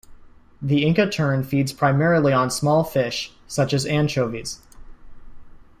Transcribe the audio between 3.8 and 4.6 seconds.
anchovies.